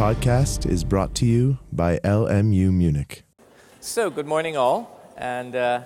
[0.00, 3.22] podcast is brought to you by LMU Munich.
[3.80, 5.82] So, good morning, all, and uh,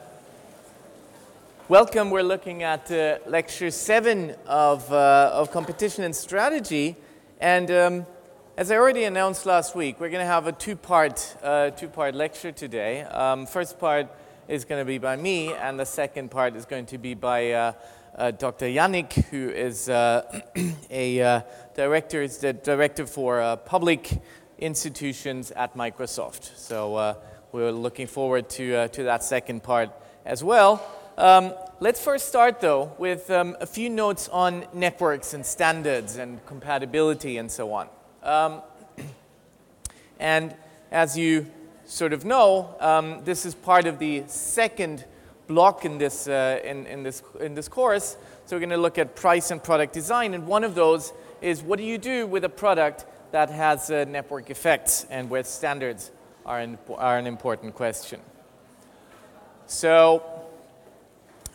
[1.69, 2.11] welcome.
[2.11, 6.95] We're looking at uh, lecture seven of, uh, of competition and strategy.
[7.41, 8.07] And um,
[8.57, 11.89] as I already announced last week, we're going to have a two part, uh, two
[11.89, 13.03] part lecture today.
[13.03, 14.07] Um, first part
[14.47, 17.75] is going to be by me, and the second part is going to be by
[18.17, 18.67] uh, Dr.
[18.67, 20.43] Yannick, who is uh,
[20.91, 21.41] a uh,
[21.75, 24.23] director, is the director for uh, public
[24.59, 26.57] institutions at Microsoft.
[26.57, 27.15] So uh,
[27.53, 29.91] we're looking forward to, uh, to that second part
[30.25, 30.85] as well.
[31.17, 36.45] Um, let's first start, though, with um, a few notes on networks and standards and
[36.47, 37.89] compatibility and so on.
[38.23, 38.63] Um,
[40.19, 40.55] and
[40.91, 41.47] as you
[41.85, 45.05] sort of know, um, this is part of the second
[45.47, 48.17] block in this, uh, in, in, this, in this course.
[48.47, 50.35] So we're going to look at price and product design.
[50.35, 54.05] And one of those is what do you do with a product that has uh,
[54.09, 56.11] network effects and where standards
[56.47, 58.21] are an, are an important question.
[59.67, 60.23] So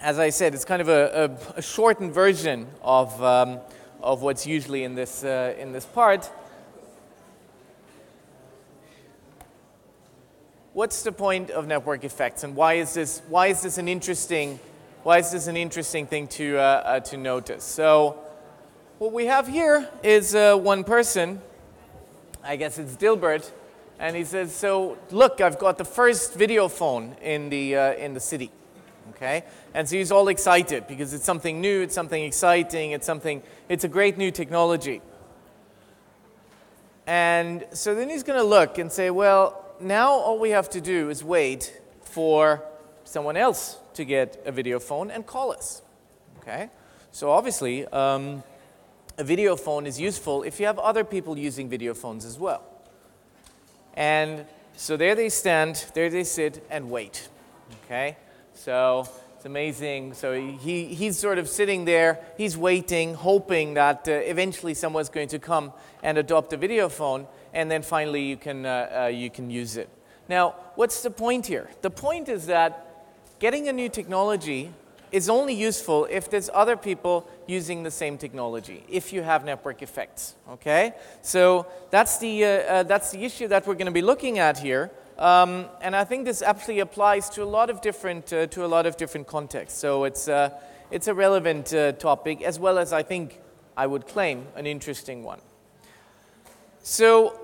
[0.01, 3.59] as I said, it's kind of a, a, a shortened version of, um,
[4.01, 6.29] of what's usually in this, uh, in this part.
[10.79, 14.57] What's the point of network effects and why is this, why is this an interesting,
[15.03, 17.65] why is this an interesting thing to, uh, uh, to notice?
[17.65, 18.17] So
[18.97, 21.41] what we have here is uh, one person,
[22.45, 23.51] I guess it's Dilbert,
[23.99, 28.13] and he says, so look, I've got the first video phone in the, uh, in
[28.13, 28.49] the city.
[29.09, 29.43] Okay?
[29.73, 33.83] And so he's all excited because it's something new, it's something exciting, it's something, it's
[33.83, 35.01] a great new technology.
[37.05, 40.81] And so then he's going to look and say, well, now all we have to
[40.81, 42.63] do is wait for
[43.03, 45.81] someone else to get a video phone and call us.
[46.39, 46.69] Okay?
[47.11, 48.43] So obviously, um,
[49.17, 52.63] a video phone is useful if you have other people using video phones as well.
[53.95, 57.27] And so there they stand, there they sit and wait.
[57.85, 58.15] Okay?
[58.53, 60.13] So it's amazing.
[60.13, 65.29] So he, he's sort of sitting there, he's waiting, hoping that uh, eventually someone's going
[65.29, 65.73] to come
[66.03, 69.77] and adopt a video phone and then finally you can, uh, uh, you can use
[69.77, 69.89] it.
[70.27, 71.69] Now, what's the point here?
[71.81, 73.05] The point is that
[73.39, 74.71] getting a new technology
[75.11, 79.81] is only useful if there's other people using the same technology, if you have network
[79.81, 80.93] effects, okay?
[81.21, 84.59] So that's the, uh, uh, that's the issue that we're going to be looking at
[84.59, 84.91] here.
[85.17, 88.67] Um, and I think this actually applies to a lot of different, uh, to a
[88.67, 89.79] lot of different contexts.
[89.79, 90.51] So it's, uh,
[90.91, 93.39] it's a relevant topic, as well as I think
[93.75, 95.39] I would claim an interesting one.
[96.83, 97.39] So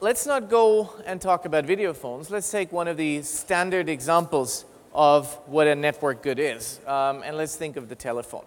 [0.00, 2.30] let's not go and talk about video phones.
[2.30, 6.80] Let's take one of the standard examples of what a network good is.
[6.86, 8.44] Um, and let's think of the telephone.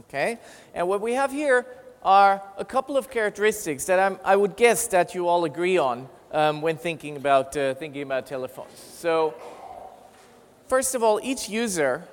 [0.00, 0.38] Okay?
[0.74, 1.66] And what we have here
[2.02, 6.08] are a couple of characteristics that I'm, i would guess that you all agree on
[6.32, 8.78] um, when thinking about, uh, thinking about telephones.
[8.78, 9.34] So,
[10.68, 12.04] first of all, each user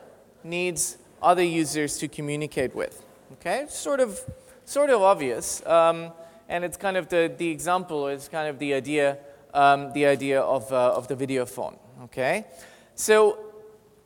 [0.44, 3.04] needs other users to communicate with.
[3.34, 3.66] Okay?
[3.70, 4.20] Sort of,
[4.66, 5.66] sort of obvious.
[5.66, 6.12] Um,
[6.50, 9.18] and it's kind of the, the example is kind of the idea,
[9.54, 11.78] um, the idea of, uh, of the video phone.
[12.04, 12.46] Okay?
[12.96, 13.38] So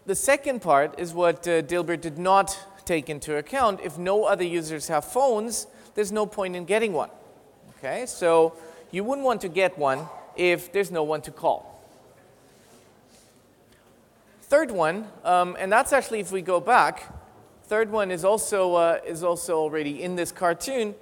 [0.06, 3.80] the second part is what uh, Dilbert did not take into account.
[3.84, 7.10] If no other users have phones, there's no point in getting one.
[7.78, 8.06] Okay?
[8.06, 8.56] So
[8.92, 11.68] you wouldn't want to get one if there's no one to call.
[14.42, 17.04] Third one, um, and that's actually if we go back,
[17.66, 20.94] third one is also, uh, is also already in this cartoon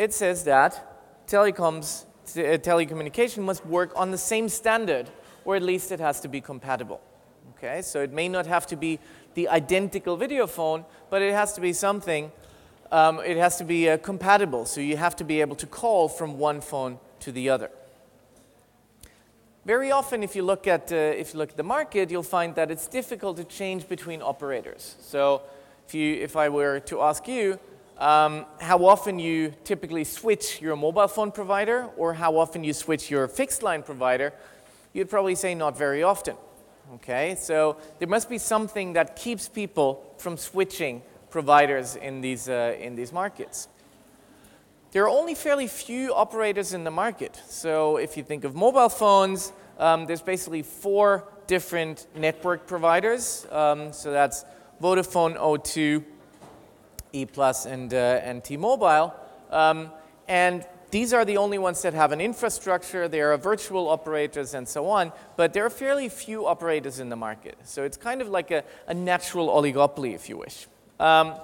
[0.00, 5.10] it says that telecoms, uh, telecommunication must work on the same standard,
[5.44, 7.02] or at least it has to be compatible.
[7.50, 8.98] Okay, so it may not have to be
[9.34, 12.32] the identical video phone, but it has to be something,
[12.90, 14.64] um, it has to be uh, compatible.
[14.64, 17.70] So you have to be able to call from one phone to the other.
[19.66, 22.54] Very often, if you look at, uh, if you look at the market, you'll find
[22.54, 24.96] that it's difficult to change between operators.
[25.02, 25.42] So
[25.86, 27.58] if, you, if I were to ask you,
[28.00, 33.10] um, how often you typically switch your mobile phone provider or how often you switch
[33.10, 34.32] your fixed line provider,
[34.94, 36.36] you'd probably say not very often.
[36.94, 42.74] Okay, so there must be something that keeps people from switching providers in these, uh,
[42.80, 43.68] in these markets.
[44.90, 47.40] There are only fairly few operators in the market.
[47.48, 53.46] So if you think of mobile phones, um, there's basically four different network providers.
[53.52, 54.44] Um, so that's
[54.82, 56.02] Vodafone, O2,
[57.12, 59.14] E Plus and, uh, and T-Mobile.
[59.50, 59.90] Um,
[60.28, 63.08] and these are the only ones that have an infrastructure.
[63.08, 67.16] There are virtual operators and so on, but there are fairly few operators in the
[67.16, 67.56] market.
[67.64, 70.66] So it's kind of like a, a natural oligopoly, if you wish.
[70.98, 71.34] Um,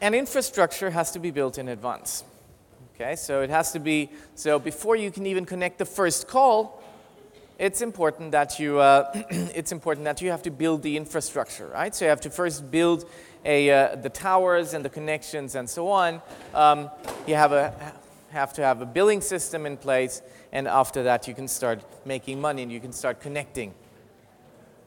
[0.00, 2.24] and infrastructure has to be built in advance.
[2.94, 6.81] Okay, so it has to be, so before you can even connect the first call,
[7.62, 11.94] it's important that you, uh, it's important that you have to build the infrastructure, right?
[11.94, 13.08] So you have to first build
[13.44, 16.20] a, uh, the towers and the connections and so on.
[16.54, 16.90] Um,
[17.24, 17.72] you have, a,
[18.30, 22.40] have to have a billing system in place, and after that you can start making
[22.40, 23.74] money and you can start connecting,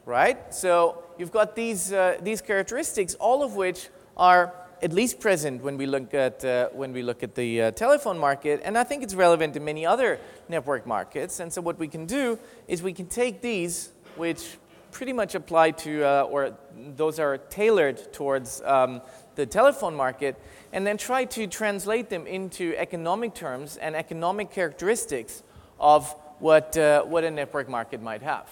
[0.05, 0.53] right?
[0.53, 3.87] So you've got these, uh, these characteristics, all of which
[4.17, 7.71] are at least present when we look at, uh, when we look at the uh,
[7.71, 10.19] telephone market, and I think it's relevant in many other
[10.49, 11.39] network markets.
[11.39, 12.37] And so what we can do
[12.67, 14.57] is we can take these, which
[14.91, 16.55] pretty much apply to, uh, or
[16.95, 19.01] those are tailored towards um,
[19.35, 20.39] the telephone market,
[20.71, 25.43] and then try to translate them into economic terms and economic characteristics
[25.79, 28.49] of what, uh, what a network market might have.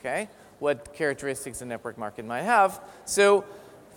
[0.00, 0.28] Okay?
[0.58, 2.80] What characteristics a network market might have.
[3.04, 3.44] So,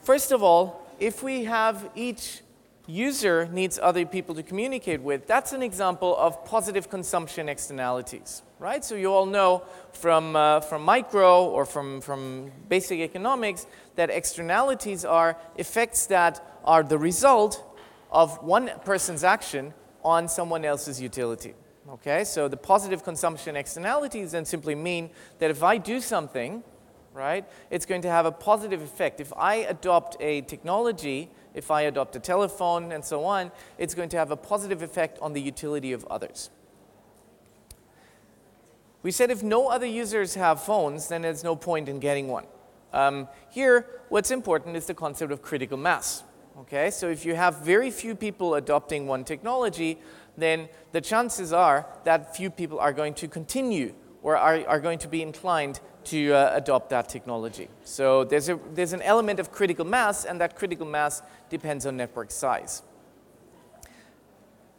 [0.03, 2.41] first of all, if we have each
[2.85, 8.85] user needs other people to communicate with, that's an example of positive consumption externalities, right?
[8.85, 9.63] So you all know
[9.93, 13.65] from, uh, from micro or from, from basic economics
[13.95, 17.63] that externalities are effects that are the result
[18.11, 21.55] of one person's action on someone else's utility.
[21.89, 25.09] Okay, so the positive consumption externalities then simply mean
[25.39, 26.63] that if I do something
[27.13, 27.45] right?
[27.69, 29.19] It's going to have a positive effect.
[29.19, 34.09] If I adopt a technology, if I adopt a telephone and so on, it's going
[34.09, 36.49] to have a positive effect on the utility of others.
[39.03, 42.45] We said if no other users have phones, then there's no point in getting one.
[42.93, 46.23] Um, here, what's important is the concept of critical mass.
[46.59, 49.97] Okay, so if you have very few people adopting one technology,
[50.37, 55.07] then the chances are that few people are going to continue are, are going to
[55.07, 57.67] be inclined to uh, adopt that technology.
[57.83, 61.97] So there's, a, there's an element of critical mass, and that critical mass depends on
[61.97, 62.81] network size.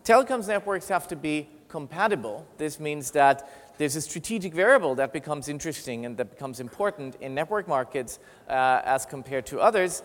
[0.05, 2.47] Telecoms networks have to be compatible.
[2.59, 3.49] This means that
[3.79, 8.19] there's a strategic variable that becomes interesting and that becomes important in network markets
[8.49, 10.03] uh, as compared to others.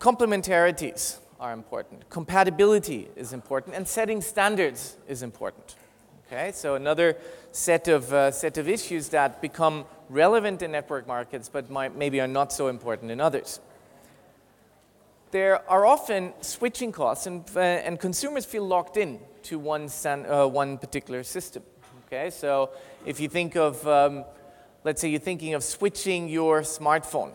[0.00, 2.08] Complementarities are important.
[2.10, 5.76] Compatibility is important, and setting standards is important.
[6.26, 7.18] Okay, so another
[7.52, 12.18] set of, uh, set of issues that become relevant in network markets but might, maybe
[12.18, 13.60] are not so important in others.
[15.32, 20.46] There are often switching costs, and, uh, and consumers feel locked in to one, uh,
[20.46, 21.62] one particular system.
[22.06, 22.70] Okay, so
[23.04, 24.24] if you think of, um,
[24.82, 27.32] let's say you're thinking of switching your smartphone,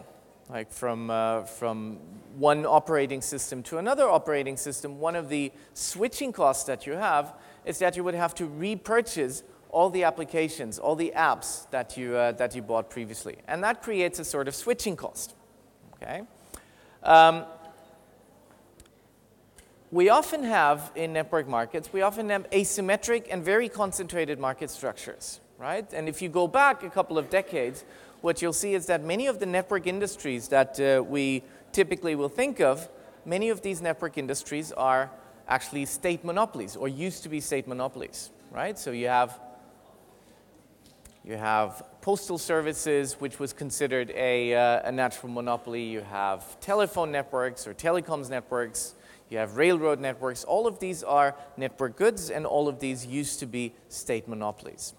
[0.49, 1.99] like from, uh, from
[2.37, 7.33] one operating system to another operating system, one of the switching costs that you have
[7.69, 12.15] is that you would have to repurchase all the applications, all the apps that you,
[12.15, 13.37] uh, that you bought previously.
[13.47, 15.35] And that creates a sort of switching cost.
[15.93, 16.23] Okay?
[17.03, 17.45] Um,
[19.91, 25.39] we often have in network markets, we often have asymmetric and very concentrated market structures,
[25.59, 25.87] right?
[25.93, 27.85] And if you go back a couple of decades,
[28.21, 32.29] what you'll see is that many of the network industries that uh, we typically will
[32.29, 32.89] think of,
[33.25, 35.11] many of these network industries are
[35.49, 38.79] actually state monopolies or used to be state monopolies, right?
[38.79, 39.39] So you have
[41.25, 45.83] you have postal services, which was considered a, uh, a natural monopoly.
[45.83, 48.95] You have telephone networks or telecoms networks.
[49.29, 50.43] You have railroad networks.
[50.43, 54.95] All of these are network goods, and all of these used to be state monopolies.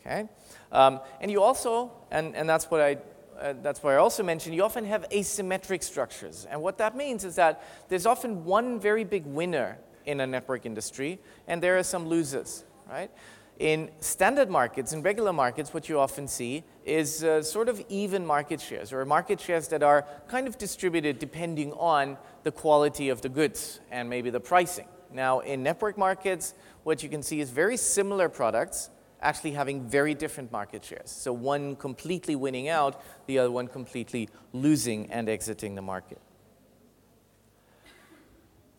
[0.00, 0.28] Okay?
[0.72, 2.98] Um, and you also, and, and that's what I
[3.40, 6.46] uh, that's why I also mentioned, you often have asymmetric structures.
[6.50, 10.66] And what that means is that there's often one very big winner in a network
[10.66, 13.10] industry, and there are some losers, right?
[13.58, 18.26] In standard markets, in regular markets, what you often see is uh, sort of even
[18.26, 23.20] market shares, or market shares that are kind of distributed depending on the quality of
[23.20, 24.88] the goods and maybe the pricing.
[25.12, 28.90] Now, in network markets, what you can see is very similar products
[29.24, 31.10] actually having very different market shares.
[31.10, 36.20] So one completely winning out, the other one completely losing and exiting the market.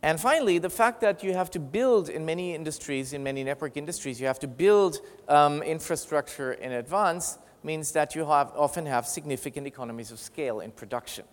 [0.01, 3.75] And finally, the fact that you have to build in many industries, in many network
[3.75, 9.07] industries, you have to build um, infrastructure in advance means that you have, often have
[9.07, 11.25] significant economies of scale in production.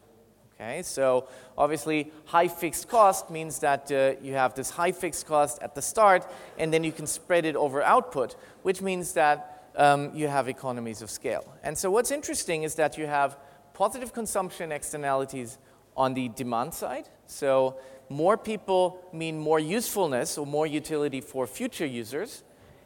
[0.62, 1.26] Okay, so
[1.58, 5.82] obviously high fixed cost means that uh, you have this high fixed cost at the
[5.82, 6.24] start
[6.56, 11.02] and then you can spread it over output, which means that um, you have economies
[11.02, 11.44] of scale.
[11.64, 13.36] And so what's interesting is that you have
[13.74, 15.58] positive consumption externalities
[15.96, 17.08] on the demand side.
[17.26, 17.76] So
[18.08, 22.44] more people mean more usefulness or more utility for future users.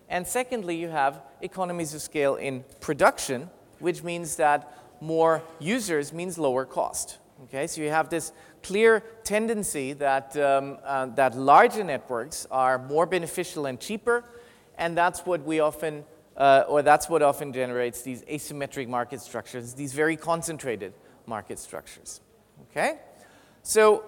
[0.08, 6.38] And secondly, you have economies of scale in production, which means that more users means
[6.38, 7.18] lower cost.
[7.44, 13.04] Okay, so you have this clear tendency that, um, uh, that larger networks are more
[13.04, 14.24] beneficial and cheaper,
[14.78, 16.04] and that's what we often,
[16.38, 20.94] uh, or that's what often generates these asymmetric market structures, these very concentrated
[21.26, 22.20] market structures.
[22.70, 22.98] Okay,
[23.62, 24.02] so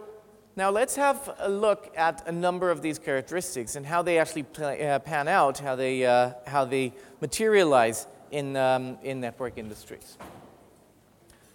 [0.57, 4.45] now let's have a look at a number of these characteristics and how they actually
[4.45, 10.17] play, uh, pan out, how they, uh, how they materialize in, um, in network industries.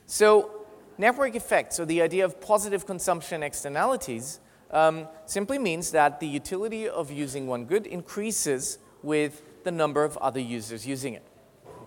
[0.06, 0.63] So
[0.98, 4.40] network effects, so the idea of positive consumption externalities,
[4.72, 10.18] um, simply means that the utility of using one good increases with the number of
[10.18, 11.24] other users using it.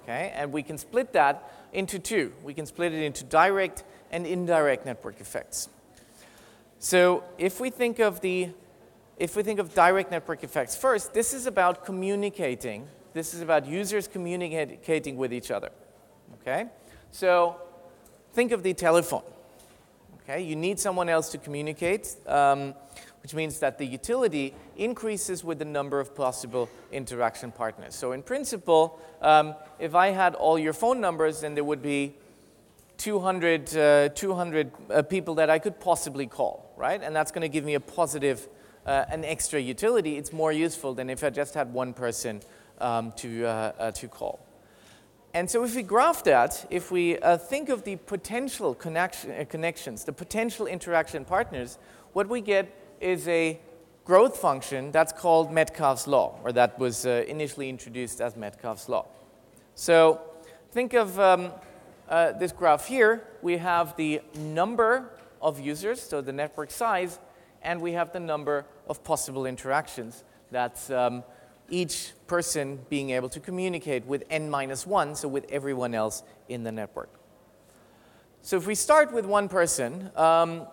[0.02, 0.32] Okay?
[0.34, 2.32] And we can split that into two.
[2.42, 5.68] We can split it into direct and indirect network effects.
[6.78, 8.50] So if we think of the
[9.18, 12.86] if we think of direct network effects first, this is about communicating.
[13.14, 15.70] This is about users communicating with each other.
[16.42, 16.66] Okay?
[17.12, 17.56] So
[18.36, 19.22] think of the telephone.
[20.20, 22.74] Okay, you need someone else to communicate, um,
[23.22, 27.94] which means that the utility increases with the number of possible interaction partners.
[27.94, 32.12] So in principle, um, if I had all your phone numbers, then there would be
[32.98, 37.02] 200, uh, 200 uh, people that I could possibly call, right?
[37.02, 38.48] And that's going to give me a positive,
[38.84, 40.18] uh, an extra utility.
[40.18, 42.42] It's more useful than if I just had one person
[42.82, 44.45] um, to, uh, uh, to call.
[45.36, 49.44] And so if we graph that, if we uh, think of the potential connection, uh,
[49.46, 51.76] connections, the potential interaction partners,
[52.14, 53.60] what we get is a
[54.06, 59.04] growth function that's called Metcalfe's law, or that was uh, initially introduced as Metcalfe's law.
[59.74, 60.22] So
[60.72, 61.52] think of um,
[62.08, 63.22] uh, this graph here.
[63.42, 65.10] We have the number
[65.42, 67.18] of users, so the network size,
[67.60, 70.24] and we have the number of possible interactions.
[70.50, 71.24] That's um,
[71.70, 76.64] each person being able to communicate with n minus 1, so with everyone else in
[76.64, 77.10] the network.
[78.42, 80.66] So if we start with one person, um,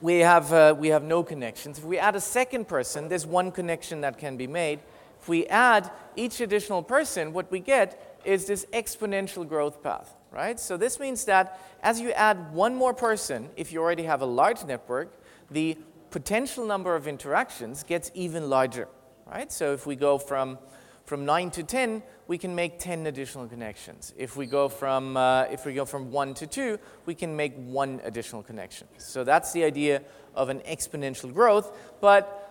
[0.00, 1.78] we, have, uh, we have no connections.
[1.78, 4.80] If we add a second person, there's one connection that can be made.
[5.20, 10.58] If we add each additional person, what we get is this exponential growth path, right?
[10.58, 14.26] So this means that as you add one more person, if you already have a
[14.26, 15.12] large network,
[15.50, 15.76] the
[16.10, 18.88] potential number of interactions gets even larger
[19.30, 19.50] right?
[19.52, 20.58] So if we go from,
[21.04, 24.12] from 9 to 10, we can make 10 additional connections.
[24.16, 27.54] If we go from, uh, if we go from 1 to 2, we can make
[27.56, 28.86] one additional connection.
[28.98, 30.02] So that's the idea
[30.34, 31.74] of an exponential growth.
[32.00, 32.44] But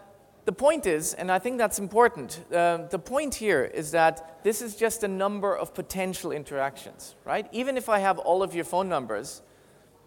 [0.46, 4.62] the point is, and I think that's important, uh, the point here is that this
[4.62, 7.48] is just a number of potential interactions, right?
[7.52, 9.42] Even if I have all of your phone numbers,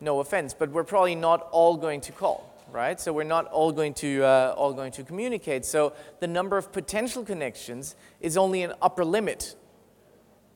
[0.00, 3.00] no offense, but we're probably not all going to call right?
[3.00, 5.64] So we're not all going to uh, all going to communicate.
[5.64, 9.56] So the number of potential connections is only an upper limit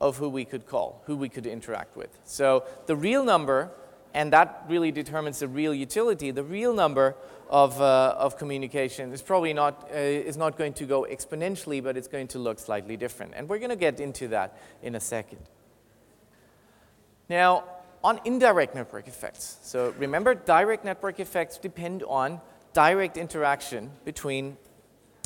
[0.01, 2.19] of who we could call, who we could interact with.
[2.25, 3.71] So the real number,
[4.13, 6.31] and that really determines the real utility.
[6.31, 7.17] The real number
[7.51, 11.97] of uh, of communication is probably not uh, is not going to go exponentially, but
[11.97, 13.33] it's going to look slightly different.
[13.37, 15.41] And we're going to get into that in a second.
[17.29, 17.65] Now,
[18.05, 19.57] on indirect network effects.
[19.63, 22.41] So remember, direct network effects depend on
[22.75, 24.59] direct interaction between,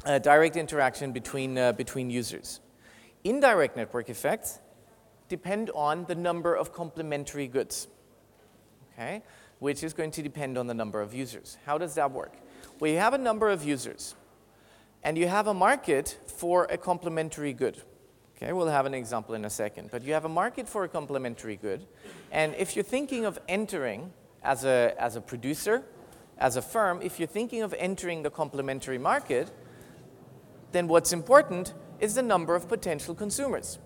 [0.06, 2.60] uh, direct interaction between, uh, between users.
[3.24, 4.60] Indirect network effects
[5.28, 7.88] depend on the number of complementary goods,
[8.92, 9.22] okay,
[9.58, 11.58] which is going to depend on the number of users.
[11.66, 12.34] How does that work?
[12.78, 14.14] Well, you have a number of users,
[15.02, 17.82] and you have a market for a complementary good.
[18.40, 19.90] Okay, we'll have an example in a second.
[19.90, 21.84] But you have a market for a complementary good.
[22.30, 24.12] And if you're thinking of entering
[24.44, 25.82] as a, as a producer,
[26.38, 29.50] as a firm, if you're thinking of entering the complementary market,
[30.70, 33.80] then what's important is the number of potential consumers.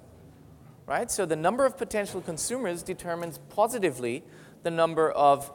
[0.85, 1.11] Right?
[1.11, 4.23] So the number of potential consumers determines positively
[4.65, 5.51] the number of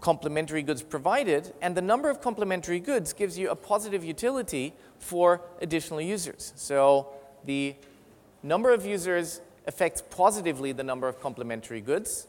[0.00, 5.40] complementary goods provided, and the number of complementary goods gives you a positive utility for
[5.60, 6.52] additional users.
[6.54, 7.08] So
[7.44, 7.74] the
[8.42, 12.26] number of users affects positively the number of complementary goods.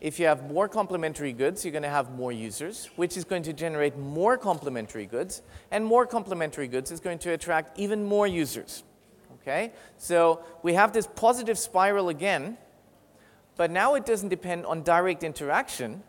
[0.00, 3.44] If you have more complementary goods, you're going to have more users, which is going
[3.44, 8.26] to generate more complementary goods, and more complementary goods is going to attract even more
[8.26, 8.82] users.
[9.34, 9.72] Okay?
[9.98, 12.58] So we have this positive spiral again,
[13.56, 16.02] but now it doesn't depend on direct interaction.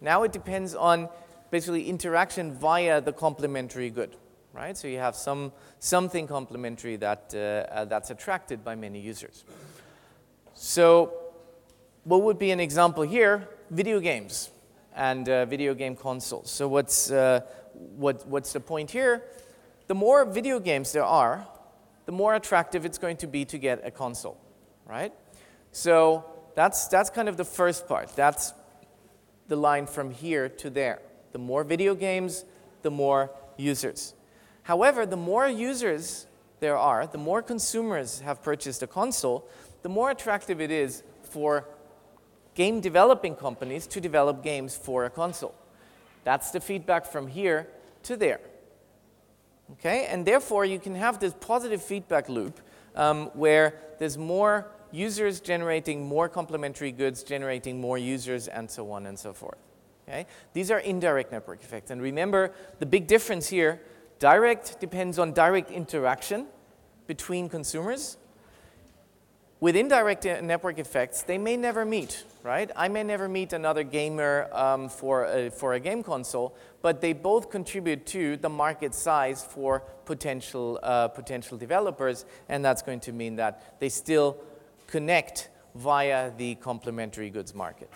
[0.00, 1.08] Now it depends on
[1.50, 4.16] basically interaction via the complementary good
[4.56, 4.76] right?
[4.76, 9.44] So you have some, something complementary that, uh, uh, that's attracted by many users.
[10.54, 11.12] So
[12.04, 13.48] what would be an example here?
[13.70, 14.50] Video games
[14.94, 16.50] and uh, video game consoles.
[16.50, 17.40] So what's, uh,
[17.74, 19.22] what, what's the point here?
[19.88, 21.46] The more video games there are,
[22.06, 24.40] the more attractive it's going to be to get a console,
[24.86, 25.12] right?
[25.72, 28.16] So that's, that's kind of the first part.
[28.16, 28.54] That's
[29.48, 31.02] the line from here to there.
[31.32, 32.44] The more video games,
[32.82, 34.14] the more users.
[34.66, 36.26] However, the more users
[36.58, 39.48] there are, the more consumers have purchased a console,
[39.82, 41.68] the more attractive it is for
[42.56, 45.54] game developing companies to develop games for a console.
[46.24, 47.68] That's the feedback from here
[48.02, 48.40] to there.
[49.74, 52.58] Okay, and therefore you can have this positive feedback loop
[52.96, 59.06] um, where there's more users generating more complementary goods, generating more users, and so on
[59.06, 59.58] and so forth.
[60.08, 60.26] Okay?
[60.54, 61.92] These are indirect network effects.
[61.92, 63.80] And remember, the big difference here,
[64.18, 66.46] direct depends on direct interaction
[67.06, 68.16] between consumers.
[69.58, 72.70] With indirect network effects, they may never meet, right?
[72.76, 77.14] I may never meet another gamer um, for, a, for a game console, but they
[77.14, 83.12] both contribute to the market size for potential, uh, potential developers, and that's going to
[83.12, 84.36] mean that they still
[84.86, 87.90] connect via the complementary goods market.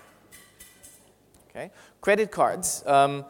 [1.51, 1.71] Okay?
[2.01, 3.27] Credit cards, um,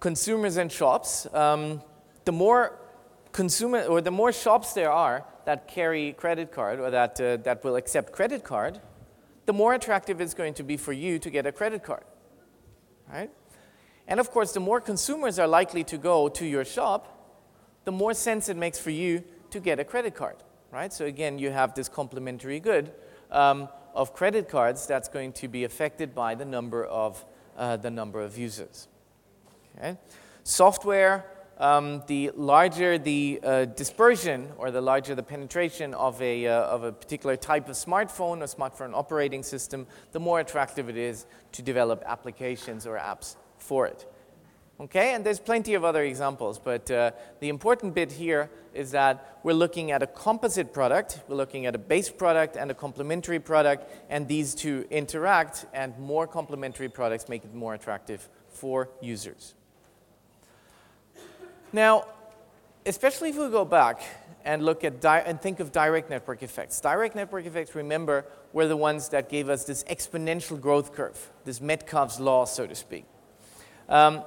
[0.00, 1.26] consumers and shops.
[1.34, 1.82] Um,
[2.24, 2.78] the more
[3.32, 7.62] consumer or the more shops there are that carry credit card or that, uh, that
[7.64, 8.80] will accept credit card,
[9.46, 12.04] the more attractive it's going to be for you to get a credit card.
[13.10, 13.30] Right?
[14.08, 17.10] And of course, the more consumers are likely to go to your shop,
[17.84, 20.36] the more sense it makes for you to get a credit card.
[20.70, 20.92] Right?
[20.92, 22.92] So again, you have this complementary good
[23.30, 27.24] um, of credit cards that's going to be affected by the number of,
[27.56, 28.88] uh, the number of users.
[29.76, 29.98] Okay?
[30.42, 31.24] Software,
[31.58, 36.84] um, the larger the uh, dispersion or the larger the penetration of a, uh, of
[36.84, 41.62] a particular type of smartphone or smartphone operating system, the more attractive it is to
[41.62, 44.06] develop applications or apps for it.
[44.80, 49.38] Okay, and there's plenty of other examples, but uh, the important bit here is that
[49.44, 53.38] we're looking at a composite product, we're looking at a base product and a complementary
[53.38, 59.54] product, and these two interact, and more complementary products make it more attractive for users.
[61.74, 62.06] Now,
[62.86, 64.00] especially if we go back
[64.44, 66.80] and look at and think of direct network effects.
[66.80, 71.60] Direct network effects, remember, were the ones that gave us this exponential growth curve, this
[71.60, 73.04] Metcalfe's law, so to speak.
[73.88, 74.22] Um,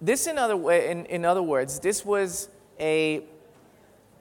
[0.00, 3.24] this, in other, way, in, in other words, this was a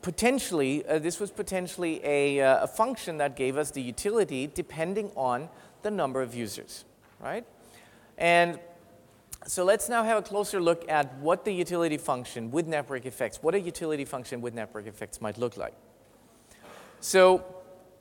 [0.01, 5.11] potentially, uh, this was potentially a, uh, a function that gave us the utility depending
[5.15, 5.47] on
[5.83, 6.85] the number of users,
[7.19, 7.45] right?
[8.17, 8.59] And
[9.47, 13.39] so let's now have a closer look at what the utility function with network effects,
[13.41, 15.73] what a utility function with network effects might look like.
[16.99, 17.45] So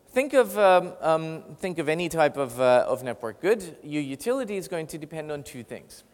[0.09, 3.77] think of, um, um, think of any type of, uh, of network good.
[3.83, 6.05] Your utility is going to depend on two things.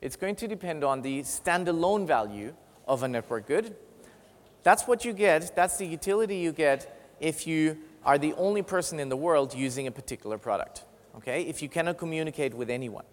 [0.00, 2.54] It's going to depend on the standalone value
[2.88, 3.76] of a network good.
[4.64, 8.98] That's what you get, that's the utility you get if you are the only person
[8.98, 10.84] in the world using a particular product,
[11.16, 11.42] okay?
[11.42, 13.04] If you cannot communicate with anyone.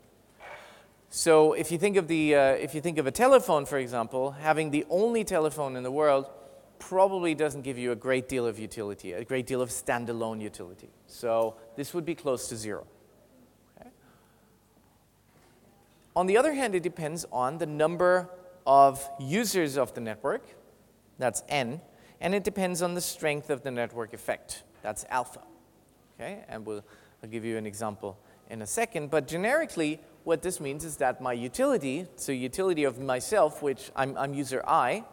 [1.09, 4.31] So if you think of, the, uh, if you think of a telephone, for example,
[4.31, 6.29] having the only telephone in the world
[6.79, 10.89] probably doesn't give you a great deal of utility, a great deal of standalone utility.
[11.07, 12.85] So this would be close to zero.
[16.15, 18.27] On the other hand, it depends on the number
[18.65, 20.43] of users of the network,
[21.19, 21.79] that's n,
[22.19, 25.41] and it depends on the strength of the network effect, that's alpha.
[26.15, 26.83] Okay, and we'll,
[27.21, 28.17] I'll give you an example
[28.49, 32.99] in a second, but generically, what this means is that my utility, so utility of
[32.99, 35.05] myself, which I'm, I'm user i,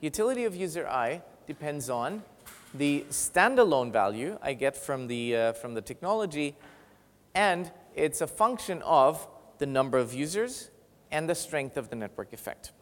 [0.00, 2.22] utility of user i depends on
[2.72, 6.56] the standalone value I get from the, uh, from the technology,
[7.34, 10.70] and it's a function of the number of users,
[11.12, 12.72] and the strength of the network effect.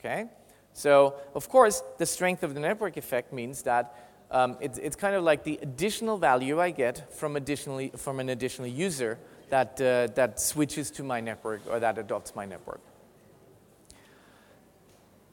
[0.00, 0.26] Okay?
[0.72, 3.94] So, of course, the strength of the network effect means that
[4.32, 8.30] um, it's, it's kind of like the additional value I get from, additionally, from an
[8.30, 9.16] additional user
[9.50, 12.80] that, uh, that switches to my network or that adopts my network.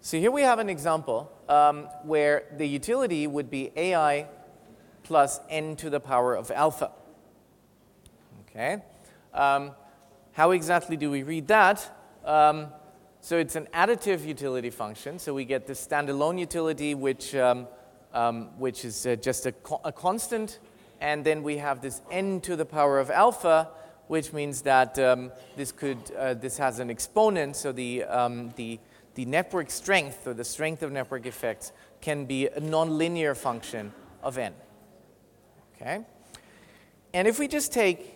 [0.02, 4.28] So here we have an example um, where the utility would be AI
[5.04, 6.92] plus n to the power of alpha.
[8.50, 8.78] Okay?
[9.34, 9.72] Um,
[10.34, 11.94] how exactly do we read that?
[12.24, 12.68] Um,
[13.22, 15.20] so it's an additive utility function.
[15.20, 17.68] So we get the standalone utility, which, um,
[18.14, 20.60] um, which is uh, just a, co a, constant.
[21.02, 23.70] And then we have this n to the power of alpha,
[24.08, 27.56] which means that um, this, could, uh, this has an exponent.
[27.56, 28.80] So the, um, the,
[29.16, 33.92] the network strength or the strength of network effects can be a nonlinear function
[34.24, 34.54] of n.
[35.76, 36.06] Okay?
[37.14, 38.14] And if we just take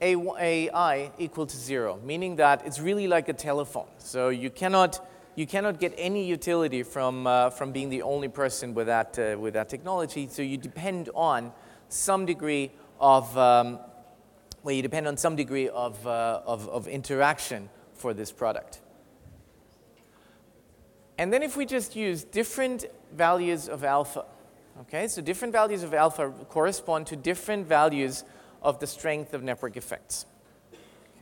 [0.00, 3.86] AI equal to zero, meaning that it's really like a telephone.
[3.98, 8.74] So you cannot, you cannot get any utility from, uh, from being the only person
[8.74, 10.28] with that, uh, with that technology.
[10.28, 11.52] So you depend on
[11.88, 13.78] some degree of, um,
[14.62, 18.80] where you depend on some degree of, uh, of, of interaction for this product.
[21.18, 24.24] And then if we just use different values of alpha,
[24.82, 28.24] okay, so different values of alpha correspond to different values
[28.62, 30.26] of the strength of network effects.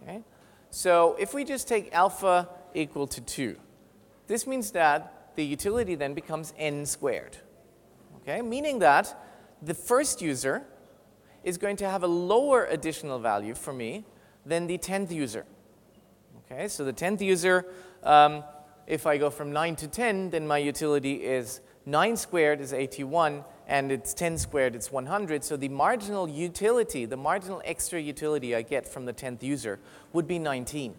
[0.02, 0.22] Okay?
[0.70, 3.56] So if we just take alpha equal to 2,
[4.26, 7.38] this means that the utility then becomes n squared.
[8.22, 8.42] Okay?
[8.42, 9.18] Meaning that
[9.62, 10.62] the first user
[11.44, 14.04] is going to have a lower additional value for me
[14.44, 15.44] than the 10th user.
[16.50, 17.66] Okay, so the 10th user,
[18.02, 18.42] um,
[18.86, 23.44] if I go from 9 to 10, then my utility is 9 squared is 81,
[23.66, 25.44] and it's 10 squared, it's 100.
[25.44, 29.78] So the marginal utility, the marginal extra utility I get from the 10th user
[30.12, 30.94] would be 19.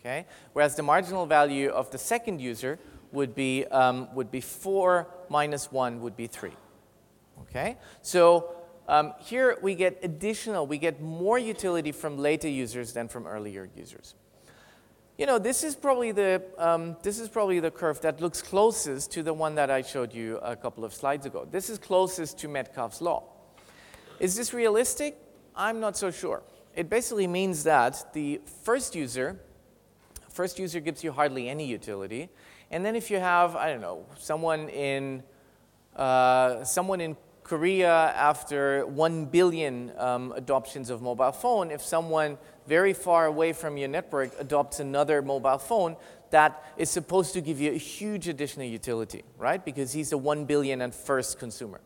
[0.00, 0.26] Okay?
[0.52, 2.78] Whereas the marginal value of the second user
[3.12, 6.50] would be, um, would be 4 minus 1 would be 3.
[7.42, 7.76] Okay?
[8.02, 8.55] So
[8.88, 13.68] um, here we get additional, we get more utility from later users than from earlier
[13.76, 14.14] users.
[15.18, 19.10] You know, this is probably the, um, this is probably the curve that looks closest
[19.12, 21.48] to the one that I showed you a couple of slides ago.
[21.50, 23.24] This is closest to Metcalfe's law.
[24.20, 25.16] Is this realistic?
[25.54, 26.42] I'm not so sure.
[26.74, 29.40] It basically means that the first user,
[30.28, 32.28] first user gives you hardly any utility.
[32.70, 35.22] And then if you have, I don't know, someone in,
[35.96, 37.16] uh, someone in
[37.46, 43.76] Korea after 1 billion um, adoptions of mobile phone, if someone very far away from
[43.76, 45.96] your network adopts another mobile phone,
[46.30, 49.64] that is supposed to give you a huge additional utility, right?
[49.64, 51.80] Because he's a 1 billion and first consumer.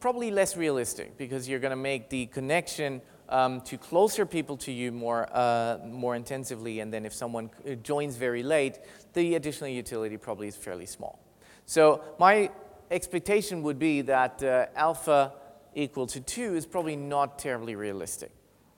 [0.00, 4.72] Probably less realistic because you're going to make the connection um, to closer people to
[4.72, 8.80] you more, uh, more intensively, and then if someone uh, joins very late,
[9.12, 11.20] the additional utility probably is fairly small.
[11.66, 12.50] So my
[12.90, 15.32] expectation would be that uh, alpha
[15.74, 18.30] equal to 2 is probably not terribly realistic.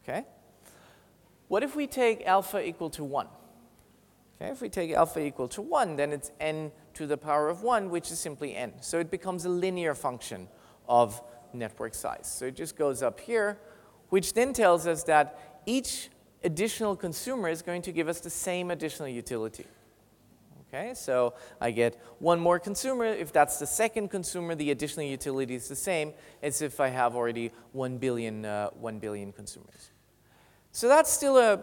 [0.02, 0.24] Okay?
[1.48, 3.26] What if we take alpha equal to 1?
[4.40, 7.62] Okay, if we take alpha equal to 1, then it's n to the power of
[7.62, 8.72] 1, which is simply n.
[8.80, 10.48] So it becomes a linear function
[10.88, 11.20] of
[11.52, 12.32] network size.
[12.32, 13.58] So it just goes up here,
[14.10, 16.10] which then tells us that each
[16.44, 19.66] additional consumer is going to give us the same additional utility.
[20.68, 23.06] Okay, so I get one more consumer.
[23.06, 27.16] If that's the second consumer, the additional utility is the same as if I have
[27.16, 29.90] already 1 billion, uh, 1 billion consumers.
[30.72, 31.62] So that's still a,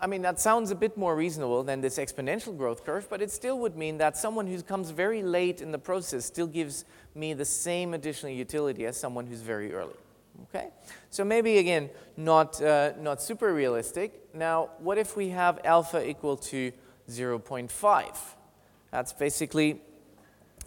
[0.00, 3.30] I mean, that sounds a bit more reasonable than this exponential growth curve, but it
[3.30, 7.34] still would mean that someone who comes very late in the process still gives me
[7.34, 9.94] the same additional utility as someone who's very early.
[10.48, 10.70] Okay?
[11.10, 14.34] So maybe, again, not, uh, not super realistic.
[14.34, 16.72] Now, what if we have alpha equal to
[17.08, 18.16] 0.5.
[18.90, 19.80] That's basically,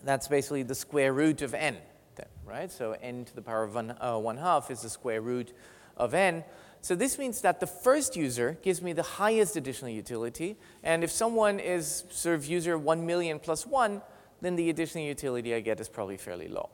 [0.03, 1.77] that's basically the square root of n,
[2.15, 2.71] then, right?
[2.71, 5.53] So n to the power of one, uh, one half is the square root
[5.97, 6.43] of n.
[6.81, 11.11] So this means that the first user gives me the highest additional utility, and if
[11.11, 14.01] someone is sort of user 1 million plus 1,
[14.41, 16.69] then the additional utility I get is probably fairly low.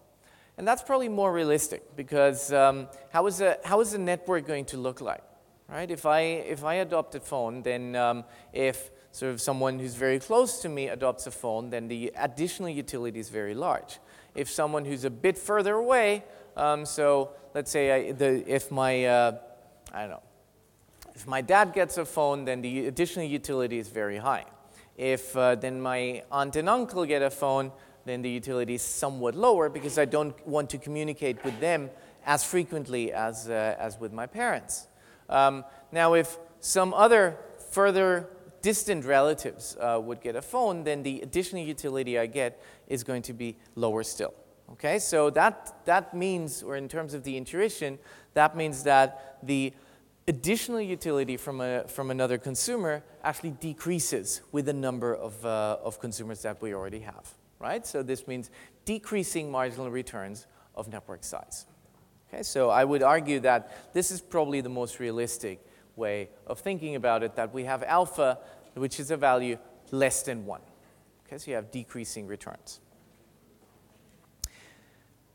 [0.58, 4.66] And that's probably more realistic because um, how, is a, how is the network going
[4.66, 5.24] to look like?
[5.70, 5.90] Right?
[5.90, 10.20] If I, if I adopt a phone, then um, if sort of someone who's very
[10.20, 14.00] close to me adopts a phone, then the additional utility is very large.
[14.36, 16.24] If someone who's a bit further away,
[16.56, 19.38] um, so let's say I, the, if my, uh,
[19.94, 20.24] I don't know,
[21.14, 24.46] if my dad gets a phone, then the additional utility is very high.
[24.98, 27.72] If uh, then my aunt and uncle get a phone,
[28.06, 31.90] then the utility is somewhat lower because I don't want to communicate with them
[32.26, 34.88] as frequently as, uh, as with my parents.
[35.30, 37.38] Um, now, if some other
[37.72, 38.30] further
[38.62, 43.22] distant relatives uh, would get a phone, then the additional utility I get is going
[43.24, 44.34] to be lower still.
[44.74, 48.00] Okay, so that, that means, or in terms of the intuition,
[48.36, 49.74] that means that the
[50.28, 56.00] additional utility from, a, from another consumer actually decreases with the number of, uh, of
[56.00, 57.86] consumers that we already have, right?
[57.86, 58.50] So this means
[58.86, 61.66] decreasing marginal returns of network size.
[62.30, 65.60] Okay, so I would argue that this is probably the most realistic
[66.02, 68.40] way of thinking about it, that we have alpha,
[68.74, 69.58] which is a value
[69.92, 70.62] less than 1.
[71.26, 72.82] Okay, so you have decreasing returns.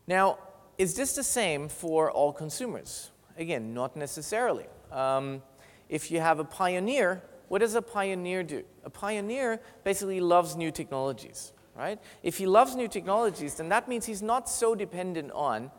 [0.06, 0.38] Now,
[0.76, 3.10] is this the same for all consumers?
[3.38, 4.66] Again, not necessarily.
[4.92, 5.42] Um,
[5.88, 8.62] if you have a pioneer, what does a pioneer do?
[8.84, 11.98] A pioneer basically loves new technologies, right?
[12.22, 15.70] If he loves new technologies, then that means he's not so dependent on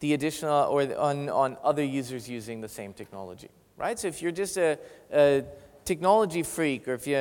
[0.00, 3.98] the additional or on, on other users using the same technology right?
[3.98, 4.78] So if you're just a,
[5.12, 5.44] a
[5.84, 7.18] technology freak or if you're,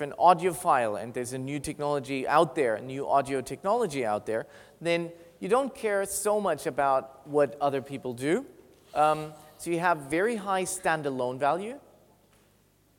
[0.00, 4.46] an audiophile and there's a new technology out there, a new audio technology out there,
[4.80, 8.46] then you don't care so much about what other people do.
[8.94, 11.78] Um, so you have very high standalone value.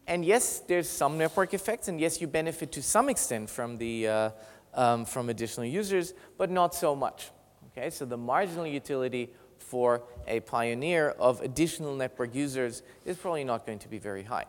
[0.05, 4.07] And yes, there's some network effects, and yes, you benefit to some extent from, the,
[4.07, 4.29] uh,
[4.73, 7.31] um, from additional users, but not so much.
[7.71, 9.29] Okay, so the marginal utility
[9.67, 14.45] for a pioneer of additional network users is probably not going to be very high.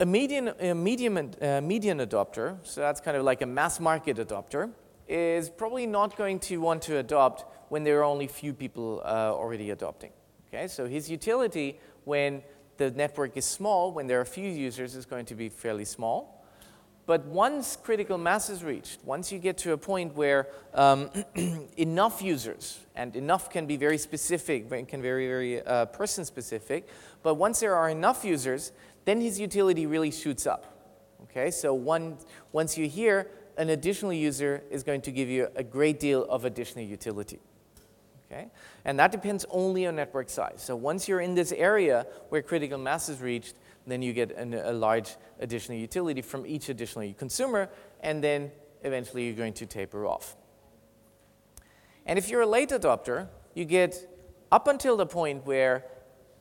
[0.00, 4.16] A median, a medium, uh, median adopter, so that's kind of like a mass market
[4.16, 4.70] adopter,
[5.06, 9.30] is probably not going to want to adopt when there are only few people uh,
[9.34, 10.12] already adopting.
[10.48, 12.42] Okay, so his utility when
[12.78, 16.39] the network is small, when there are few users, is going to be fairly small.
[17.10, 21.10] But once critical mass is reached, once you get to a point where um,
[21.76, 26.86] enough users, and enough can be very specific, can be very, very uh, person specific,
[27.24, 28.70] but once there are enough users,
[29.06, 30.72] then his utility really shoots up.
[31.24, 32.16] Okay, so one,
[32.52, 36.44] once you hear an additional user is going to give you a great deal of
[36.44, 37.40] additional utility.
[38.30, 38.46] Okay?
[38.84, 40.62] And that depends only on network size.
[40.62, 43.54] So once you're in this area where critical mass is reached,
[43.86, 47.68] then you get an, a large additional utility from each additional consumer,
[48.00, 48.50] and then
[48.82, 50.36] eventually you're going to taper off.
[52.06, 54.08] And if you're a late adopter, you get
[54.50, 55.84] up until the point where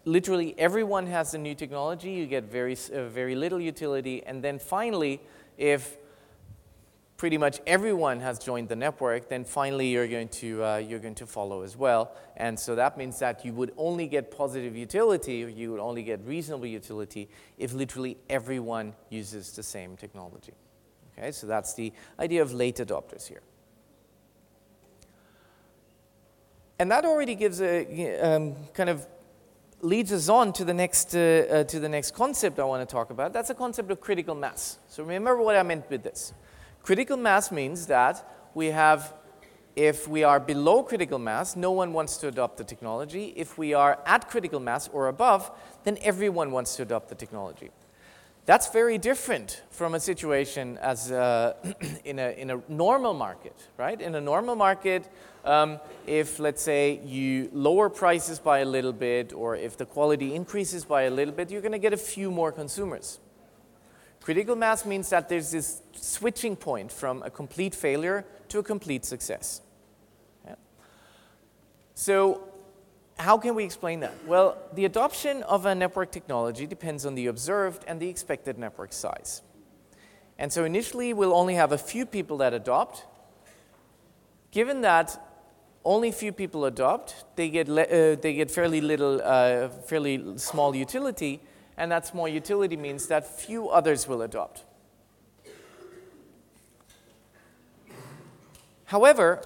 [0.06, 4.60] literally everyone has the new technology, you get very, uh, very little utility, and then
[4.60, 5.22] finally,
[5.58, 5.98] if
[7.20, 11.14] pretty much everyone has joined the network, then finally you're going to, uh, you're going
[11.14, 12.16] to follow as well.
[12.38, 16.02] And so that means that you would only get positive utility, or you would only
[16.02, 20.54] get reasonable utility if literally everyone uses the same technology.
[21.18, 23.42] Okay, so that's the idea of late adopters here.
[26.80, 29.06] And that already gives a um, kind of
[29.82, 32.92] leads us on to the next uh, uh, to the next concept I want to
[32.92, 33.34] talk about.
[33.34, 34.80] That's a concept of critical mass.
[34.88, 36.32] So remember what I meant with this.
[36.82, 39.14] Critical mass means that we have,
[39.76, 43.34] if we are below critical mass, no one wants to adopt the technology.
[43.36, 45.52] If we are at critical mass or above,
[45.84, 47.70] then everyone wants to adopt the technology.
[48.46, 51.54] That's very different from a situation as uh,
[52.04, 54.02] in, a, in a normal market, right?
[54.02, 55.08] In a normal market,
[55.46, 60.34] um, if let's say you lower prices by a little bit or if the quality
[60.34, 63.20] increases by a little bit, you're going to get a few more consumers.
[64.22, 69.06] Critical mass means that there's this switching point from a complete failure to a complete
[69.06, 69.62] success.
[70.46, 70.56] Yeah.
[71.96, 72.44] So
[73.18, 74.14] how can we explain that?
[74.26, 78.94] Well, the adoption of a network technology depends on the observed and the expected network
[78.94, 79.42] size.
[80.38, 83.06] And so initially, we'll only have a few people that adopt.
[84.52, 85.20] Given that
[85.84, 91.42] only few people adopt, they get, uh, they get fairly little, uh, fairly small utility,
[91.80, 94.66] and that small utility means that few others will adopt.
[98.84, 99.42] However,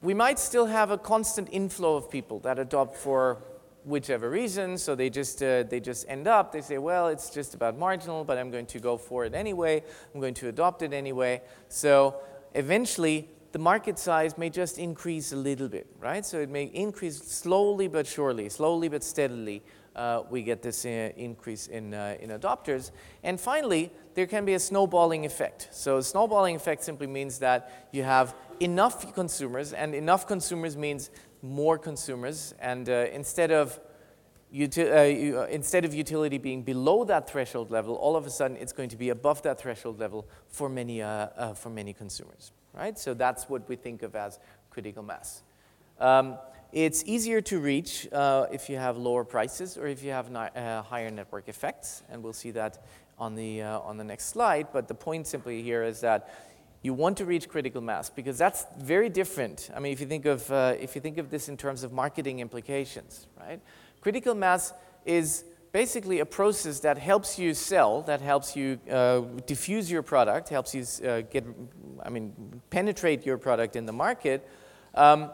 [0.00, 3.38] we might still have a constant inflow of people that adopt for
[3.84, 7.54] whichever reason, so they just, uh, they just end up, they say, well, it's just
[7.54, 9.82] about marginal, but I'm going to go for it anyway,
[10.14, 11.42] I'm going to adopt it anyway.
[11.68, 12.20] So
[12.54, 16.24] eventually, the market size may just increase a little bit, right?
[16.24, 19.64] So it may increase slowly but surely, slowly but steadily
[19.98, 22.92] uh, we get this uh, increase in, uh, in adopters.
[23.24, 25.68] And finally, there can be a snowballing effect.
[25.72, 31.10] So snowballing effect simply means that you have enough consumers, and enough consumers means
[31.42, 32.54] more consumers.
[32.60, 33.80] And uh, instead of uh,
[34.52, 38.72] you, uh, instead of utility being below that threshold level, all of a sudden it's
[38.72, 42.98] going to be above that threshold level for many, uh, uh for many consumers, right?
[42.98, 44.38] So that's what we think of as
[44.70, 45.42] critical mass.
[46.00, 46.38] Um,
[46.72, 50.82] it's easier to reach uh, if you have lower prices or if you have uh,
[50.82, 52.84] higher network effects, and we'll see that
[53.18, 54.68] on the, uh, on the next slide.
[54.72, 56.28] But the point simply here is that
[56.82, 59.70] you want to reach critical mass because that's very different.
[59.74, 61.92] I mean, if you think of, uh, if you think of this in terms of
[61.92, 63.60] marketing implications, right?
[64.00, 64.72] Critical mass
[65.04, 70.48] is basically a process that helps you sell, that helps you uh, diffuse your product,
[70.48, 71.44] helps you uh, get,
[72.02, 74.48] I mean, penetrate your product in the market.
[74.94, 75.30] Um,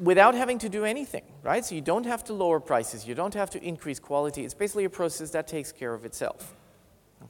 [0.00, 1.64] without having to do anything, right?
[1.64, 4.44] So you don't have to lower prices, you don't have to increase quality.
[4.44, 6.56] It's basically a process that takes care of itself.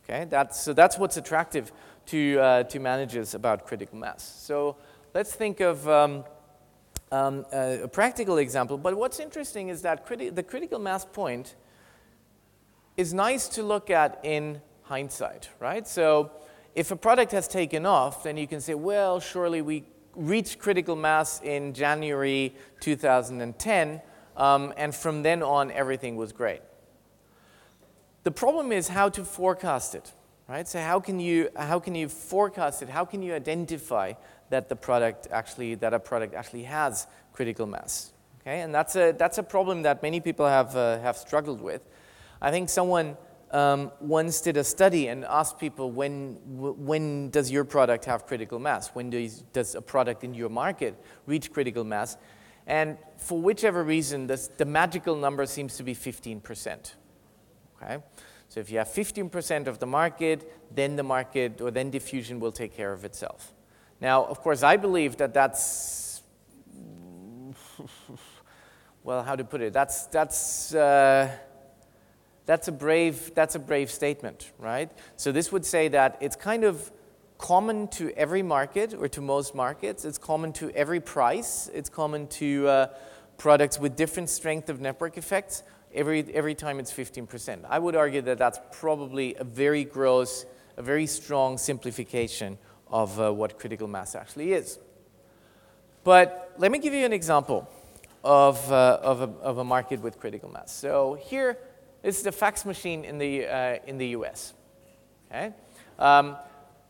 [0.05, 1.73] Okay, that's, so that's what's attractive
[2.07, 4.23] to, uh, to managers about critical mass.
[4.23, 4.77] So
[5.15, 6.25] let's think of um,
[7.11, 8.79] um, a, a, practical example.
[8.79, 11.57] But what's interesting is that criti the critical mass point
[12.97, 15.87] is nice to look at in hindsight, right?
[15.87, 16.31] So
[16.77, 20.97] if a product has taken off, then you can say, well, surely we reached critical
[20.97, 24.03] mass in January 2010,
[24.37, 26.63] um, and from then on, everything was great.
[28.23, 30.13] The problem is how to forecast it,
[30.49, 30.69] right?
[30.69, 32.89] So how can you, how can you forecast it?
[32.89, 34.15] How can you identify
[34.51, 38.13] that the product actually, that a product actually has critical mass?
[38.43, 41.83] Okay, and that's a, that's a problem that many people have, uh, have struggled with.
[42.41, 43.17] I think someone
[43.51, 48.59] um, once did a study and asked people when, when does your product have critical
[48.59, 48.89] mass?
[48.89, 50.95] When does, does a product in your market
[51.27, 52.17] reach critical mass?
[52.67, 56.95] And for whichever reason, this, the magical number seems to be 15%.
[57.83, 57.99] Okay?
[58.49, 62.53] So if you have 15% of the market, then the market or then diffusion will
[62.53, 63.53] take care of itself.
[64.01, 66.23] Now, of course, I believe that that's,
[69.03, 69.73] well, how to put it?
[69.73, 71.31] That's, that's, uh,
[72.51, 74.91] that's, a brave, that's a brave statement, right?
[75.17, 76.91] So this would say that it's kind of
[77.39, 80.05] common to every market or to most markets.
[80.05, 81.71] It's common to every price.
[81.73, 82.87] It's common to uh,
[83.39, 85.63] products with different strength of network effects.
[85.95, 87.61] Every, every time it's 15%.
[87.69, 90.45] I would argue that that's probably a very gross,
[90.77, 92.59] a very strong simplification
[92.89, 94.81] of uh, what critical mass actually is.
[96.03, 97.71] But let me give you an example
[98.25, 100.73] of, uh, of, a, of a market with critical mass.
[100.73, 101.57] So here
[102.03, 104.55] is the fax machine in the, uh, in the US.
[105.31, 105.53] Okay?
[105.99, 106.37] Um,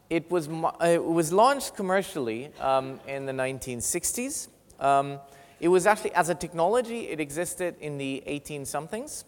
[0.08, 0.48] it was,
[0.82, 4.48] it was launched commercially um, in the 1960s.
[4.80, 5.20] Um,
[5.60, 9.24] it was actually, as a technology, it existed in the 18 somethings.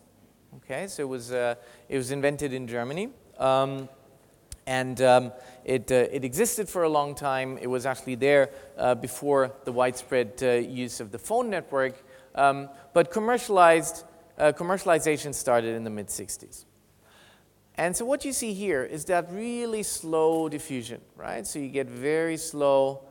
[0.57, 1.55] Okay, so it was, uh,
[1.89, 3.11] it was invented in Germany.
[3.39, 3.89] Um,
[4.67, 5.33] and um,
[5.65, 7.59] it, uh, it existed for a long time.
[7.59, 12.03] It was actually there uh, before the widespread uh, use of the phone network.
[12.35, 14.05] Um, but commercialized,
[14.39, 16.65] uh, commercialization started in the mid 60s.
[17.77, 21.47] And so what you see here is that really slow diffusion, right?
[21.47, 23.03] So you get very slow,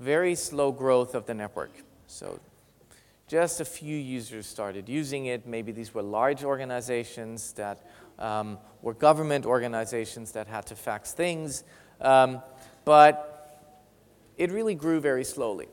[0.00, 1.72] very slow growth of the network.
[2.06, 2.40] So
[3.28, 5.46] just a few users started using it.
[5.46, 7.86] Maybe these were large organizations that
[8.18, 11.62] um, were government organizations that had to fax things.
[12.00, 12.40] Um,
[12.86, 13.34] but
[14.38, 15.68] it really grew very slowly.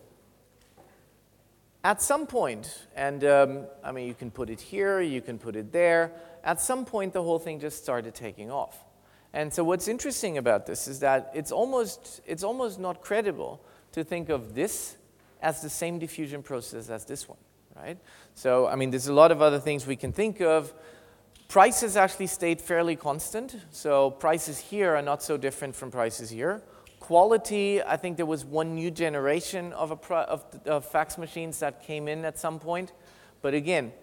[1.85, 5.55] At some point, and um, I mean, you can put it here, you can put
[5.55, 8.75] it there, at some point the whole thing just started taking off.
[9.33, 14.03] And so what's interesting about this is that it's almost, it's almost not credible to
[14.03, 14.97] think of this
[15.43, 17.37] as the same diffusion process as this one,
[17.75, 17.99] right?
[18.33, 20.73] So, I mean, there's a lot of other things we can think of.
[21.49, 23.57] Prices actually stayed fairly constant.
[23.69, 26.63] So prices here are not so different from prices here.
[27.05, 31.83] Quality, I think there was one new generation of, pro, of, of fax machines that
[31.83, 32.93] came in at some point.
[33.43, 33.93] But again,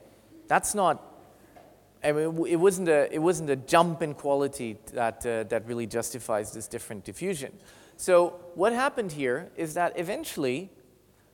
[0.46, 1.02] that's not,
[2.04, 5.88] I mean, it wasn't a, it wasn't a jump in quality that, uh, that really
[5.88, 7.52] justifies this different diffusion.
[7.96, 10.70] So what happened here is that eventually,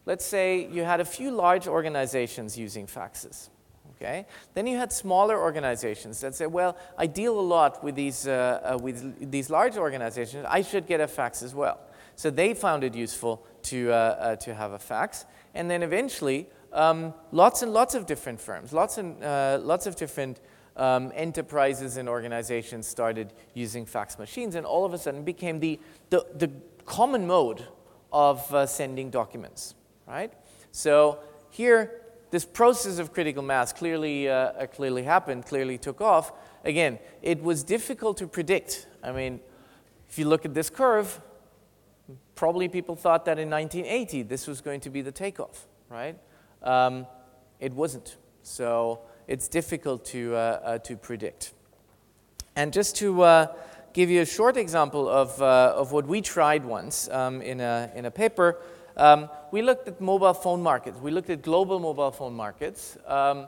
[0.07, 3.51] let's say you had a few large organizations using faxes.
[4.01, 4.27] Okay?
[4.55, 8.75] Then you had smaller organizations that said, well, I deal a lot with these, uh,
[8.75, 10.47] uh, with these large organizations.
[10.49, 11.81] I should get a fax as well.
[12.15, 15.25] So they found it useful to, uh, uh to have a fax.
[15.55, 19.97] And then eventually, um, lots and lots of different firms, lots, and, uh, lots of
[19.97, 20.41] different
[20.77, 25.81] um, enterprises and organizations started using fax machines, and all of a sudden became the,
[26.11, 26.51] the, the
[26.87, 27.67] common mode
[28.13, 29.75] of uh, sending documents,
[30.07, 30.33] right?
[30.71, 31.19] So
[31.51, 31.98] here,
[32.31, 36.33] this process of critical mass clearly, uh, uh, clearly happened, clearly took off.
[36.65, 38.87] Again, it was difficult to predict.
[39.03, 39.41] I mean,
[40.09, 41.21] if you look at this curve,
[42.35, 46.19] probably people thought that in 1980 this was going to be the takeoff, right?
[46.63, 47.07] Um,
[47.61, 48.17] it wasn't.
[48.43, 51.53] So it's difficult to, uh, uh, to predict.
[52.57, 53.47] And just to uh,
[53.93, 57.91] give you a short example of, uh, of what we tried once um, in, a,
[57.95, 58.59] in a paper,
[58.99, 60.99] um, we looked at mobile phone markets.
[61.01, 63.47] We looked at global mobile phone markets um,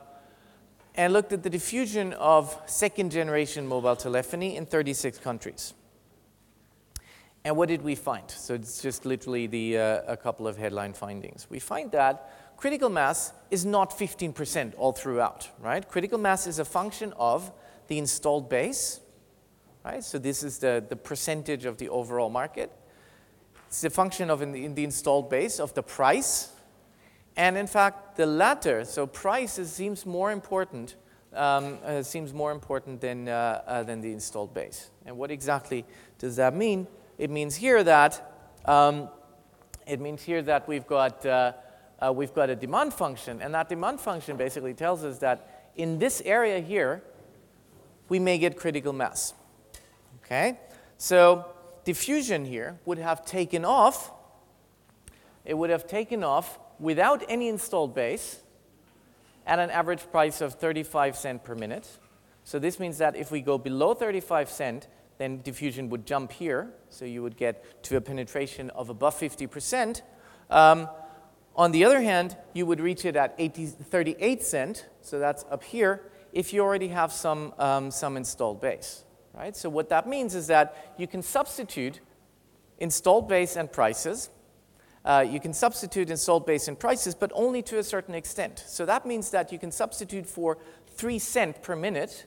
[0.94, 5.74] and looked at the diffusion of second generation mobile telephony in 36 countries.
[7.44, 8.30] And what did we find?
[8.30, 11.46] So it's just literally the, uh, a couple of headline findings.
[11.48, 15.86] We find that critical mass is not 15% all throughout, right?
[15.88, 17.50] Critical mass is a function of
[17.88, 19.00] the installed base,
[19.84, 20.04] right?
[20.04, 22.70] So this is the, the percentage of the overall market.
[23.70, 26.50] It's a function of in the, in the installed base of the price.
[27.37, 30.96] And in fact, the latter, so price is, seems more important,
[31.33, 34.90] um, uh, seems more important than, uh, uh, than the installed base.
[35.06, 35.85] And what exactly
[36.18, 36.88] does that mean?
[37.16, 39.08] It means here that, um,
[39.87, 41.52] it means here that we've got, uh,
[42.00, 46.00] uh, we've got a demand function, and that demand function basically tells us that in
[46.00, 47.04] this area here,
[48.08, 49.33] we may get critical mass.
[50.25, 50.58] Okay?
[50.98, 51.46] So
[51.90, 54.12] diffusion here would have taken off,
[55.44, 58.42] it would have taken off without any installed base
[59.44, 61.88] at an average price of 35 cent per minute.
[62.44, 64.86] So this means that if we go below 35 cent,
[65.18, 66.70] then diffusion would jump here.
[66.90, 70.02] So you would get to a penetration of above 50%.
[70.48, 70.88] Um,
[71.56, 75.64] On the other hand, you would reach it at 80, 38 cent, so that's up
[75.64, 76.00] here,
[76.32, 79.04] if you already have some, um, some installed base.
[79.35, 79.56] Right?
[79.56, 82.00] So what that means is that you can substitute
[82.78, 84.31] installed base and prices.
[85.04, 88.64] Uh, you can substitute installed base and prices, but only to a certain extent.
[88.66, 90.58] So that means that you can substitute for
[90.96, 92.26] 3 cent per minute,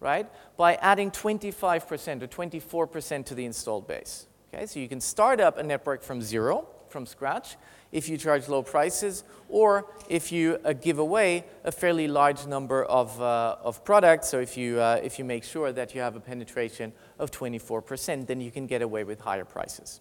[0.00, 4.26] right, by adding 25% or 24% to the installed base.
[4.52, 7.56] Okay, so you can start up a network from zero, from scratch,
[7.92, 12.84] if you charge low prices, or if you uh, give away a fairly large number
[12.84, 14.28] of, uh, of products.
[14.28, 18.26] So if you, uh, if you make sure that you have a penetration of 24%,
[18.26, 20.00] then you can get away with higher prices.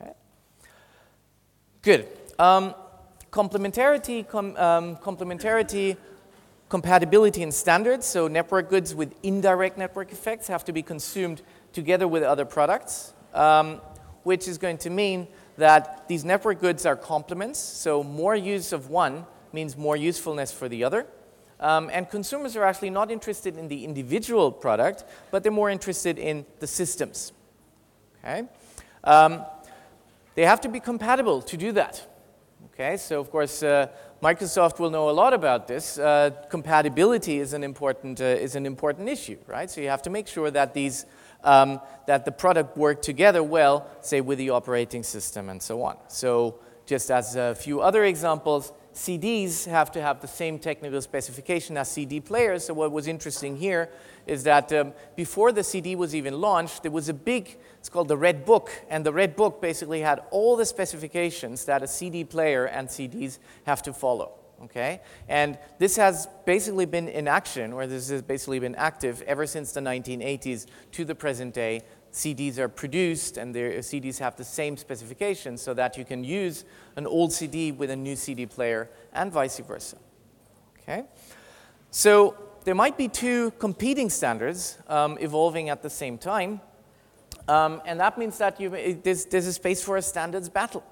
[0.00, 0.12] Okay?
[1.82, 2.08] Good.
[2.38, 2.74] Um,
[3.30, 5.96] complementarity, com, um, complementarity,
[6.68, 8.06] compatibility and standards.
[8.06, 13.12] So network goods with indirect network effects have to be consumed together with other products,
[13.34, 13.80] um,
[14.22, 15.26] which is going to mean
[15.60, 20.68] that these network goods are complements, so more use of one means more usefulness for
[20.68, 21.06] the other.
[21.60, 26.18] Um, and consumers are actually not interested in the individual product, but they're more interested
[26.18, 27.32] in the systems.
[28.18, 28.44] Okay?
[29.04, 29.44] Um,
[30.34, 32.06] they have to be compatible to do that.
[32.80, 33.88] Okay, so of course, uh,
[34.22, 35.98] Microsoft will know a lot about this.
[35.98, 39.70] Uh, compatibility is an, important, uh, is an important issue, right?
[39.70, 41.04] So you have to make sure that these
[41.44, 45.98] um, that the product work together well, say with the operating system and so on.
[46.08, 51.76] So just as a few other examples, CDs have to have the same technical specification
[51.76, 52.64] as CD players.
[52.64, 53.90] So what was interesting here
[54.26, 58.08] is that um, before the CD was even launched, there was a big, it's called
[58.08, 62.24] the Red Book, and the Red Book basically had all the specifications that a CD
[62.24, 65.00] player and CDs have to follow okay?
[65.28, 69.72] And this has basically been in action, or this has basically been active ever since
[69.72, 71.82] the 1980s to the present day.
[72.12, 76.64] CDs are produced and their CDs have the same specifications so that you can use
[76.96, 79.96] an old CD with a new CD player and vice versa.
[80.82, 81.04] Okay?
[81.92, 86.60] So there might be two competing standards um, evolving at the same time.
[87.50, 88.70] Um, and that means that you,
[89.02, 90.84] there's, there's a space for a standards battle.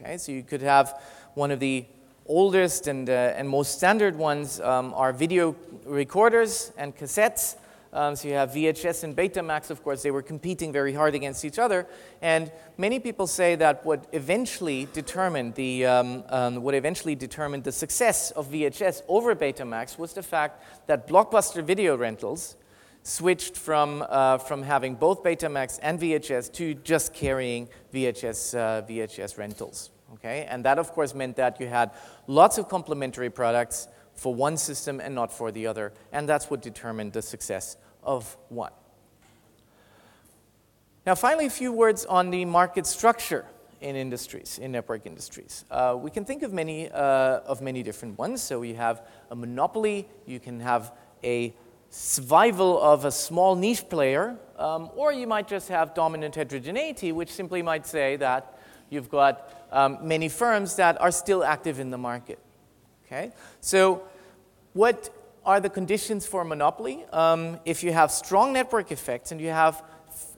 [0.00, 0.16] Okay?
[0.16, 1.02] So you could have
[1.34, 1.86] one of the
[2.24, 7.56] oldest and, uh, and most standard ones um, are video recorders and cassettes.
[7.92, 11.44] Um, so you have VHS and Betamax, of course, they were competing very hard against
[11.44, 11.84] each other.
[12.22, 17.72] And many people say that what eventually determined the, um, um, what eventually determined the
[17.72, 22.54] success of VHS over Betamax was the fact that Blockbuster video rentals
[23.02, 29.38] switched from, uh, from having both Betamax and VHS to just carrying VHS, uh, VHS
[29.38, 29.90] rentals.
[30.14, 30.46] Okay?
[30.48, 31.90] And that, of course, meant that you had
[32.26, 35.92] lots of complementary products for one system and not for the other.
[36.12, 38.72] And that's what determined the success of one.
[41.06, 43.46] Now, finally, a few words on the market structure
[43.80, 45.64] in industries, in network industries.
[45.70, 48.42] Uh, we can think of many, uh, of many different ones.
[48.42, 50.92] So you have a monopoly, you can have
[51.22, 51.54] a
[51.90, 57.30] survival of a small niche player, um, or you might just have dominant heterogeneity, which
[57.30, 58.58] simply might say that
[58.90, 62.38] you've got um, many firms that are still active in the market.
[63.06, 63.32] Okay?
[63.60, 64.02] So,
[64.74, 65.10] what
[65.44, 67.04] are the conditions for monopoly?
[67.12, 69.82] Um, if you have strong network effects and you have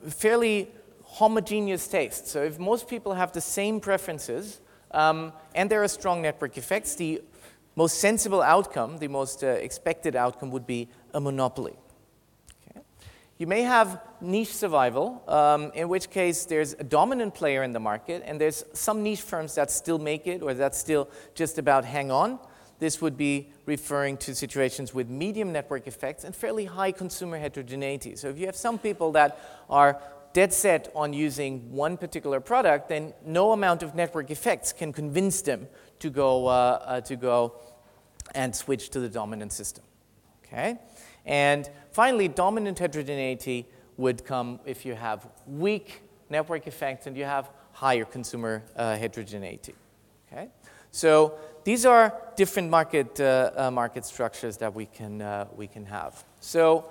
[0.07, 0.69] fairly
[1.03, 6.21] homogeneous tastes, so if most people have the same preferences um, and there are strong
[6.21, 7.21] network effects, the
[7.75, 11.75] most sensible outcome, the most uh, expected outcome would be a monopoly.
[13.41, 17.79] You may have niche survival, um, in which case there's a dominant player in the
[17.79, 21.83] market, and there's some niche firms that still make it or that still just about
[21.83, 22.37] hang on.
[22.77, 28.15] This would be referring to situations with medium network effects and fairly high consumer heterogeneity.
[28.15, 29.39] So if you have some people that
[29.71, 29.99] are
[30.33, 35.41] dead set on using one particular product, then no amount of network effects can convince
[35.41, 37.55] them to go, uh, uh, to go
[38.35, 39.83] and switch to the dominant system.
[40.51, 40.77] Okay?
[41.25, 47.49] And finally, dominant heterogeneity would come if you have weak network effects and you have
[47.73, 49.75] higher consumer uh, heterogeneity.
[50.31, 50.49] Okay?
[50.91, 55.85] So these are different market, uh, uh, market structures that we can, uh, we can
[55.85, 56.23] have.
[56.39, 56.89] So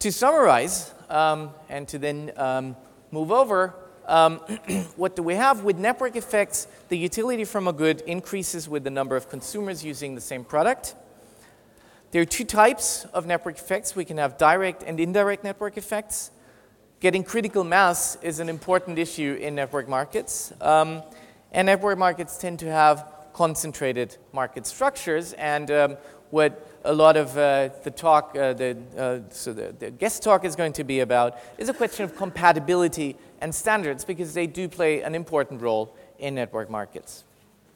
[0.00, 2.76] to summarize um, and to then um,
[3.10, 3.74] move over,
[4.06, 4.36] um,
[4.96, 5.64] what do we have?
[5.64, 10.14] With network effects, the utility from a good increases with the number of consumers using
[10.14, 10.94] the same product.
[12.10, 13.94] There are two types of network effects.
[13.94, 16.30] We can have direct and indirect network effects.
[17.00, 20.52] Getting critical mass is an important issue in network markets.
[20.62, 21.02] Um,
[21.52, 25.34] and network markets tend to have concentrated market structures.
[25.34, 25.96] And um,
[26.30, 30.46] what a lot of uh, the talk, uh, the, uh, so the, the, guest talk
[30.46, 34.66] is going to be about, is a question of compatibility and standards because they do
[34.66, 37.24] play an important role in network markets.